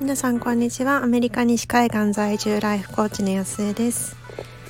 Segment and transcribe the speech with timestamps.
[0.00, 1.02] 皆さんこんにちは。
[1.02, 4.16] アメリカ西海岸在住ライフコーチの安江です。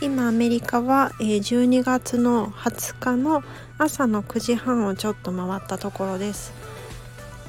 [0.02, 3.44] 今アメリカは12月の20日の
[3.78, 6.52] 朝の9時半をちょっと回ったところです。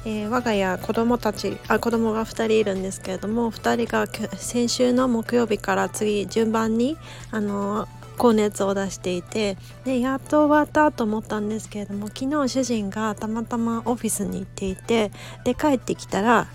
[0.04, 4.06] えー、我が家子供たちあ子供が2人いるんですけれども2人が
[4.36, 6.96] 先週の木曜日から次順番に
[7.32, 15.10] あの高熱を出していてでやっと終わったと思ったんですけれども昨日主人がたまたまオフィスに行っていて
[15.44, 16.48] で帰ってきたら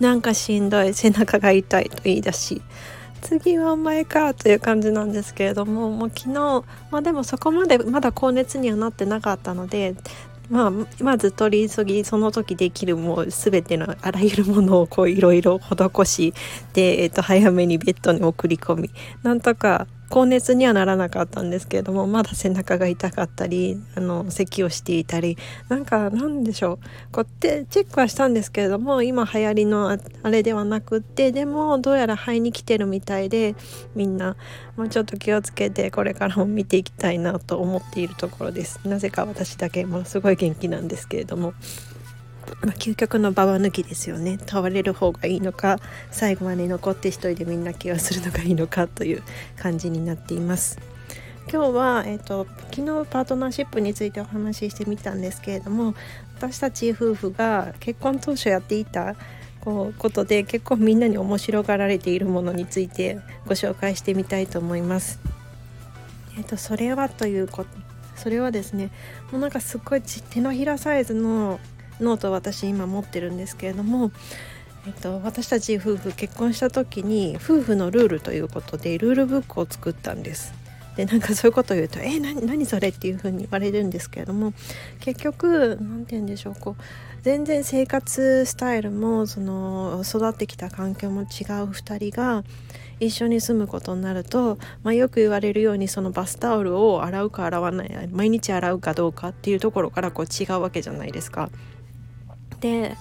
[0.00, 2.62] なんかしんどい背中が痛いと言い出し
[3.20, 9.96] 次はお前かという感じなんですけれどももう昨日まあでもそこまでまだ高熱にはなってなかったので
[10.50, 10.72] まあ、
[11.02, 16.34] まず取り急ぎその時できるもう全てのあらゆるものをこういろいろ施し
[16.72, 18.90] で、えー、と早めにベッドに送り込み
[19.22, 25.36] なんとか高熱にはならなかったんですけれどもまだ背中が痛かったりあの咳をしていたり
[25.68, 26.78] なんかなんでしょう
[27.12, 33.54] こうってチェックはしたんですけれども今流行りのあれではなくってでもどうやら肺に来てるみたいで
[33.94, 34.36] みんな
[34.76, 41.54] もうちょっと気をつけてこれからも見ていきたいなと思っているところですなぜか私だけものすごい元気なんですけれども。
[42.62, 45.78] まあ、究極のババ抜きですよね倒れる方がいいのか
[46.10, 49.22] 最後まで残って一人でみんなケアするのがいいのかという
[49.56, 50.78] 感じになっています
[51.50, 55.94] 今日は、えーと、昨日パートナーシップについてお話ししてみたんですけれども
[56.36, 59.16] 私たち夫婦が結婚当初やっていた
[59.60, 65.18] こうことで結構みんなに面白がられているものについてご紹介してみたいと思います。
[66.36, 67.70] えーと、とそれはということ
[68.18, 68.90] それはですね
[69.30, 71.60] もうなんかすっごい手のひらサイズの
[72.00, 74.10] ノート私今持ってるんですけれども、
[74.86, 80.54] えっと、私たち夫婦結婚した時に夫婦のルールということでルールブックを作ったんです。
[80.98, 84.52] でなんかそういうことを言うと「え何何それ?」っていうふうに言われるんですけれども
[84.98, 86.82] 結局何て言うんでしょうこう
[87.22, 91.26] 全然生活スタイルもその育ってきた環境も違う
[91.70, 92.42] 2人が
[92.98, 101.50] 一緒に住むことになると、まあ、よく言われるようにそのバスタオルを洗うか洗わない毎日洗うかどうかっていうところからこう違うわけじゃないですか。
[102.60, 102.96] で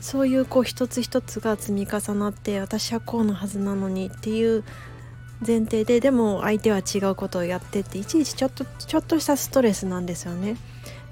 [0.00, 4.62] そういうこう一つ一つが積み重なって私はこうのはずなのにっていう
[5.46, 10.56] 前提ででも相手は違うことをやってっていちいちちょっとちょっとしたストレスなんですよね。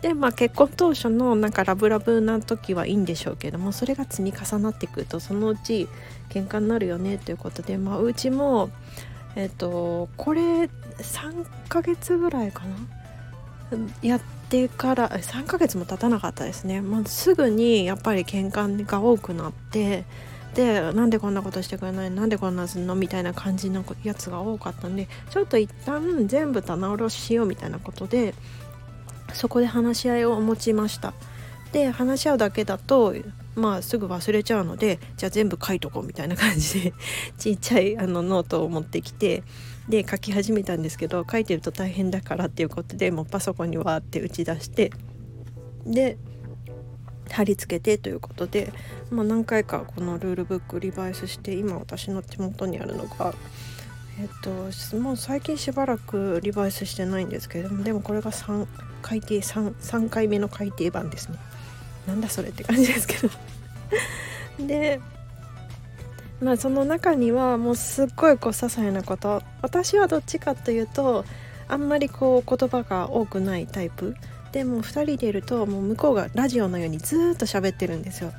[0.01, 5.89] でまあ結婚当初のなんかラブラブな時はいいんでしょうけどもそれが積み重なってくるとそのうち
[6.29, 8.71] 喧嘩になるよねということでまあうちも
[9.35, 10.65] えっ、とこれ
[10.99, 13.79] 3ヶ月ぐらいかな？
[14.03, 14.21] やっ
[14.55, 20.05] てから3ヶ月も経たなかったですね、まあ、すぐにやっぱり喧嘩が多くなって
[20.55, 28.35] でなんでこんなことしてくれないなんでこんなすんのみたいな感じのやつが多かったんでちょっと一旦全部棚卸ししようみたいなことで
[29.33, 31.13] そこで話し合いを持ちました。
[31.73, 33.17] で話し合うだけだと
[33.57, 36.95] まあすぐ忘れちゃうのでじゃあ全部書いとこうみたいな感じで
[37.37, 39.43] ちっちゃいあのノートを持ってきて
[39.89, 44.91] で書き始めたんですけど書いてると大変だからっていうことでもうパソコンにわーって打ち出して
[45.87, 46.17] で
[47.31, 48.73] 貼り付けてということで、
[49.11, 53.35] まあ、何回かこのルールブックリバイスして今私の手元にあるのが
[54.21, 58.67] えっともう最近しばらくリバイスしてないんですけれどもでもこれが3
[59.03, 61.37] 改訂 3, 3回目の改訂版ですね。
[62.07, 63.29] なんだそれって感じですけど。
[64.67, 65.01] で
[66.45, 69.43] まあその中にはもうすっごいこう些細なこと。
[69.63, 71.25] 私はどっちかというと
[71.69, 74.15] あんまりこう言葉が多くないタイプ。
[74.53, 78.33] でも2人でいるともう向こうがラジオのようにずっと喋ってるんですよ。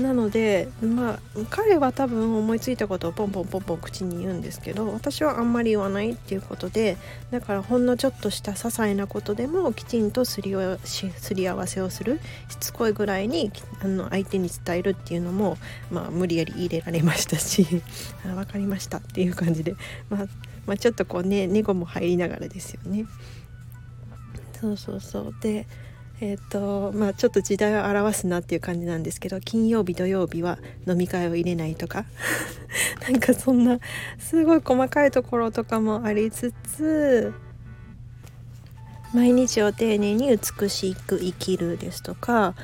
[0.00, 1.18] なのでまあ
[1.50, 6.96] 彼は多分思いついたことをポンポンポンポン口に言うんですけど私はあんまり言わないっていうことで
[7.30, 13.52] だからほんのちょっとした些細なことでもきちんとすりすり合わせをするしつこいぐらいに
[13.82, 15.58] あの相手に伝えるっていうのも、
[15.90, 17.66] まあ、無理やり入れられましたし
[18.24, 19.74] あ分かりましたっていう感じで、
[20.08, 20.26] まあ、
[20.66, 23.06] まあ、ちょっとこうね猫も入りながらですよね。
[24.60, 25.66] そうそうそうで
[26.20, 32.04] えっ、ー、とまあちょっと時代を表すなっていう感じなんですけど金曜日土曜日は飲み会を入れないとか
[33.02, 33.78] なんかそんな
[34.18, 37.32] すごい細かいところとかもありつつ
[39.14, 42.54] 毎日を丁寧に美しく生きるですとか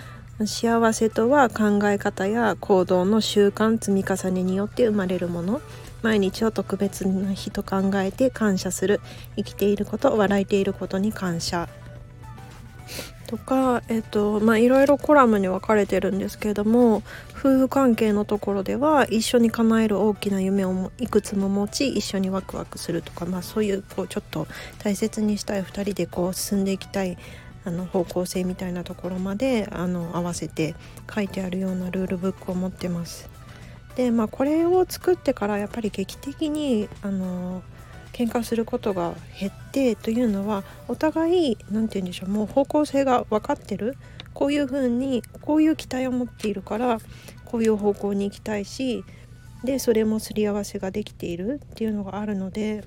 [0.44, 5.62] 幸せとは考え方や行動の習慣積み重ねによって生まれるもの
[6.02, 9.00] 毎日を特別な日と考えて感謝する
[9.37, 11.69] 生きていること笑えていることに感謝。
[13.26, 24.46] とか、えっとまあ、いろいろコラムに分かれてるんですけれども夫婦関係のところでは一緒に叶える大きな夢をいくつも持ち一緒にワクワクするとか、まあ、そういうこうちょっと
[24.78, 27.19] 大切にしたい2人でこう進んでいきたい
[27.64, 30.76] あの方向性みたいなところまであの合わせて
[31.12, 33.28] 書いてあるようなルールブックを持ってます。
[33.96, 37.62] でまあこれを作ってからやっぱり劇的にあの
[38.16, 43.96] 喧嘩することが減ってというのはお互い何て言うんでしょうもう方向性が分かってる。
[44.32, 46.98] こういうふうにこういう期待を持っているから
[47.46, 49.02] こういう方向に行きたいし
[49.64, 52.84] でそれもすり合わせができているっていうのがあるので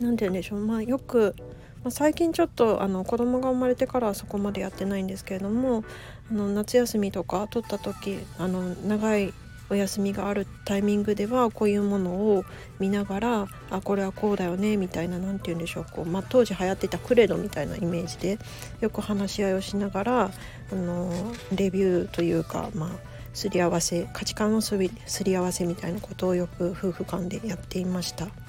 [0.00, 0.60] 何て言うんでしょう。
[0.60, 1.34] まあよく
[1.82, 5.84] まあ、最近ちょっとあの子供が生まれてからはそこまでやってないんですけれども
[6.30, 9.34] あの夏休みとか取った時あの長い
[9.70, 12.44] お休みがあるタイミングではこういうものを
[12.78, 18.38] 見ながらあこれはこうだよねみたいな何て言うんでしょうこう、まあ、当時流行ってたクレドみたいなイメージで
[18.80, 20.30] よく話し合いをしながら
[20.72, 21.10] あの
[21.54, 22.90] レビューというかまあ
[23.32, 28.43] すり合わせ価値観のすり合わせみたいなことをよく夫婦間でやっていました。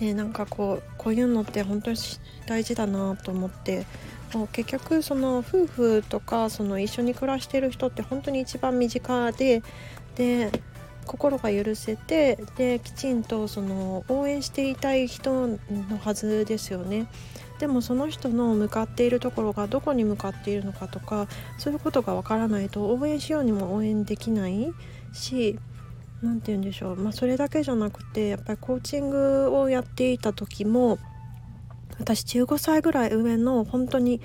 [0.00, 1.96] でなんかこうこういうのって本当に
[2.46, 3.86] 大事だなと思って
[4.32, 9.62] もう結局その夫婦とかその一緒に暮らしてる人って本当に一番身近で
[10.16, 10.50] で
[11.06, 15.58] 心が許せてできちんとその応援していたい人の
[16.00, 17.08] はずですよね。
[17.58, 24.72] でもその人の向かっているところがどこに向かっているのかとかそういうことがわからないと応援しようにも応援できない
[25.12, 25.58] し
[26.22, 30.98] 何て言うんでしょう、まあ、それだけじゃなくてやっぱりコーチングをやっていた時も
[31.98, 34.20] 私15歳ぐらい上の本当に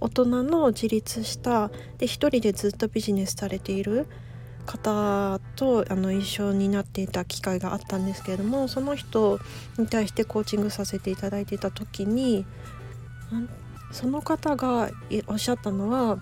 [0.00, 4.06] 大人の自立したで一人でずっとビジネスされている
[4.66, 9.40] 方とあの一緒になっていた機会があったんですけれどもその人
[9.78, 12.44] に対してコーチングさせていただいていた時に
[13.90, 14.90] その方が
[15.26, 16.18] おっしゃったのは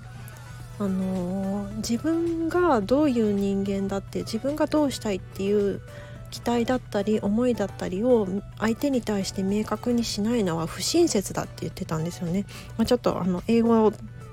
[0.78, 5.80] あの自分がどういう人間だって自分がどうしたいっていう
[6.30, 8.28] 期待だったり思いだったりを
[8.58, 12.44] 相手に対して明確にしないのは不親切だって言ってたんですよね。
[12.76, 13.92] まあ、ちょっとあの英語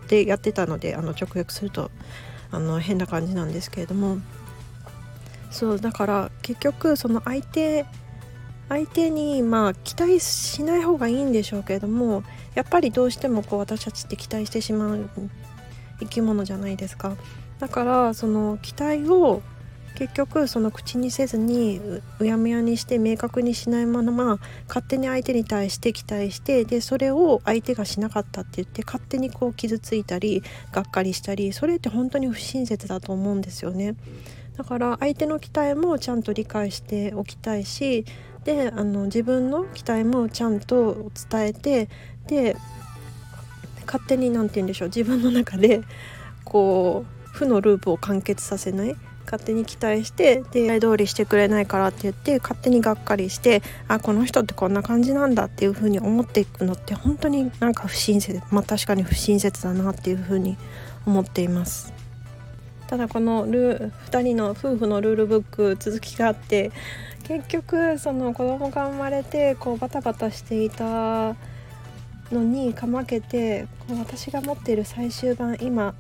[0.10, 1.92] でやってたのであの直訳すると
[2.51, 4.18] あの変な感じなんですけれども
[5.50, 7.86] そうだから結局その相手
[8.69, 12.24] 相手にまあ期待しない方がいいんでしょうけれども
[12.56, 15.10] やっぱりどうしてもこう私たちって期待してしまう
[16.04, 17.16] 生き物じゃないですか
[17.60, 19.42] だからその期待を
[19.96, 21.80] 結局その口にせずに
[22.20, 30.42] うやむやにして明確にしないまま勝手に相手に対して期待してでそれを相手がしなかったって言って勝手にこう傷ついたり
[30.72, 33.96] がっかりしたりそれって本当に不親切だと思うんですよね。
[34.58, 38.06] だから相手の期待もちゃんと理解しておきたいし
[38.44, 41.90] であの自分の期待もちゃんと伝えて
[42.28, 42.56] で
[43.85, 45.81] 勝手に何て言うんでしょう自分の中で
[46.45, 48.95] こう負のループを完結させない。
[49.25, 60.57] 勝手に期待してで依通りしてくれないからって言って勝手にがっかりしてあこの人ってこんな感じなんだっていう風に思っていくのって本当になんか不親切まあ確かに不親切だなっていう風に
[61.06, 61.94] 思っています。
[62.88, 66.71] ただこのル2人の夫婦のルールブック続きがあって
[67.24, 71.35] 結局その子供が生まれてこうバタバタしていた
[72.33, 75.94] のにかまけてこう私が持っている最終版今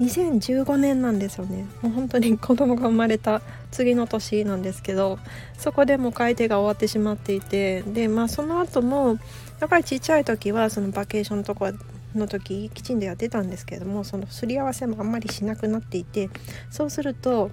[0.00, 1.66] 2015年なんですよね。
[1.80, 3.40] もう本当に子供が生まれた
[3.70, 5.18] 次の年なんですけど
[5.56, 9.18] そこでも買い手が終わってしまっていてでまあその後も
[9.60, 11.72] やっぱりちっちゃい時はそのバケーションとか
[12.14, 16.30] の時きちんとやってたんですけどもそのすり合わせもあんまりしなくなっていて
[16.70, 17.50] そうすると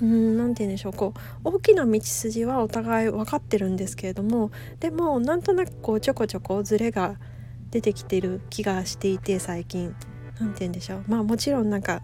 [0.00, 0.92] 何て言うんでしょう。
[0.92, 1.14] こ
[1.44, 4.50] う大きな道筋はお互い分かってるんですけれども
[4.80, 7.16] でもなんとなくこうちょこちょこずれが
[7.70, 9.94] 出てきてる気がしていて最近。
[10.40, 11.04] 何て言うんでしょう。
[11.08, 12.02] まあもちろんなんか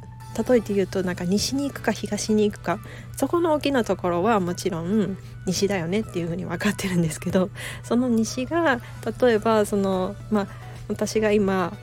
[0.48, 2.80] 例えて言うとなんか西に行くか東に行くか
[3.16, 7.50] そこの大きなところはもちろん西だよねっていうふうに分かってるんですけど
[7.84, 8.80] その西が
[9.20, 10.48] 例えばそのまあ
[10.88, 11.76] 私が今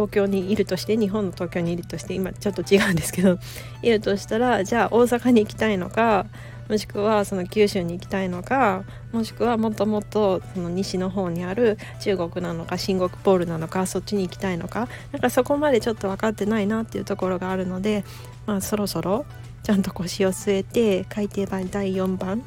[0.00, 3.38] 東京にいるとして日本の東京にいるとして今ちょっと違うんですけど
[3.82, 6.24] いるとしたらじゃあ大阪に行きたいのか
[6.70, 18.04] もしくはその九州に行きたいのかもしくはもっともっとその西の方にある中国なのか新国ポールなのかそっちに行きたいのかなんかそこまでちょっと分かってないなっていうところがあるので、
[18.46, 19.26] まあ、そろそろ
[19.64, 22.42] ちゃんと腰を据えて改訂版第4番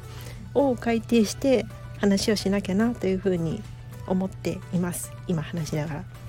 [0.54, 1.66] を改訂して
[1.98, 3.62] 話をしなきゃなというふうに
[4.06, 6.23] 思っています今話しながら。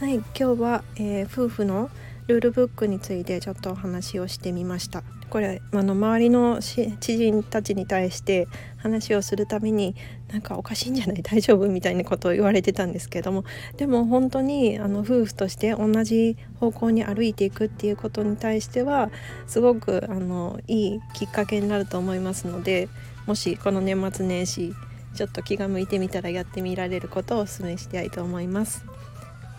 [0.00, 1.90] はい今日は、えー、夫婦の
[2.28, 5.02] ルールブックについてちょっとお話をしてみました。
[5.28, 9.96] これあの周りの知人たちに対して話をするために
[10.32, 11.22] なんかおかしいんじゃない？
[11.26, 11.66] 大丈夫？
[11.66, 13.42] みたいなことを言われてたんですけども。
[13.76, 19.10] でも本当にあの夫婦として同じ方向に歩いていくっていうことに対しては
[19.48, 22.88] すごくあのいいきっかけになると思いますので
[23.26, 24.72] もしこの年末年始
[25.14, 28.84] ちょっと気が向いてみたらやってみられることをお勧めしたいと思います。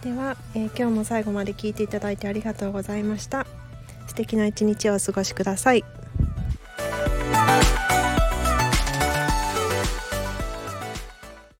[0.02, 3.46] では、えー、今日も最後まで聞いていただいてありがとうございました。
[4.08, 5.84] 素敵な一日をお過ごしください。